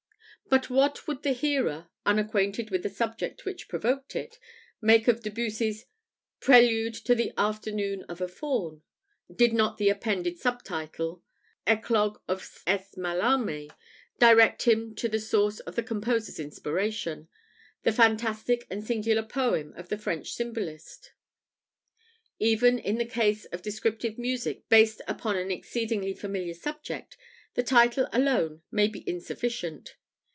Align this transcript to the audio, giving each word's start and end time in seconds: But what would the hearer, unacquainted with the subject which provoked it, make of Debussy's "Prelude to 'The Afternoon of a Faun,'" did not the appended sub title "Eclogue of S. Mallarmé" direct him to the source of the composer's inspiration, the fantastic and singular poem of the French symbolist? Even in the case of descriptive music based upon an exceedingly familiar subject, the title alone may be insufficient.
But 0.49 0.69
what 0.69 1.07
would 1.07 1.23
the 1.23 1.31
hearer, 1.31 1.87
unacquainted 2.05 2.71
with 2.71 2.83
the 2.83 2.89
subject 2.89 3.45
which 3.45 3.69
provoked 3.69 4.17
it, 4.17 4.37
make 4.81 5.07
of 5.07 5.21
Debussy's 5.23 5.85
"Prelude 6.41 6.93
to 7.05 7.15
'The 7.15 7.31
Afternoon 7.37 8.03
of 8.09 8.19
a 8.19 8.27
Faun,'" 8.27 8.81
did 9.33 9.53
not 9.53 9.77
the 9.77 9.87
appended 9.87 10.37
sub 10.37 10.61
title 10.61 11.23
"Eclogue 11.65 12.19
of 12.27 12.61
S. 12.67 12.95
Mallarmé" 12.97 13.69
direct 14.19 14.63
him 14.63 14.93
to 14.95 15.07
the 15.07 15.21
source 15.21 15.61
of 15.61 15.77
the 15.77 15.81
composer's 15.83 16.37
inspiration, 16.37 17.29
the 17.83 17.93
fantastic 17.93 18.67
and 18.69 18.83
singular 18.83 19.23
poem 19.23 19.73
of 19.77 19.87
the 19.87 19.97
French 19.97 20.33
symbolist? 20.33 21.13
Even 22.39 22.77
in 22.77 22.97
the 22.97 23.05
case 23.05 23.45
of 23.45 23.61
descriptive 23.61 24.17
music 24.17 24.67
based 24.67 25.01
upon 25.07 25.37
an 25.37 25.49
exceedingly 25.49 26.13
familiar 26.13 26.53
subject, 26.53 27.15
the 27.53 27.63
title 27.63 28.09
alone 28.11 28.61
may 28.69 28.89
be 28.89 29.07
insufficient. 29.07 29.95